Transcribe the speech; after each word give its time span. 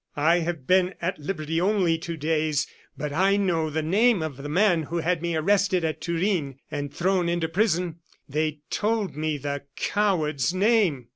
I 0.17 0.39
have 0.39 0.65
been 0.65 0.95
at 0.99 1.19
liberty 1.19 1.61
only 1.61 1.99
two 1.99 2.17
days. 2.17 2.65
But 2.97 3.13
I 3.13 3.37
know 3.37 3.69
the 3.69 3.83
name 3.83 4.23
of 4.23 4.37
the 4.37 4.49
man 4.49 4.81
who 4.81 4.97
had 4.97 5.21
me 5.21 5.35
arrested 5.35 5.85
at 5.85 6.01
Turin, 6.01 6.57
and 6.71 6.91
thrown 6.91 7.29
into 7.29 7.47
prison. 7.47 7.97
They 8.27 8.61
told 8.71 9.15
me 9.15 9.37
the 9.37 9.61
coward's 9.75 10.55
name!" 10.55 11.09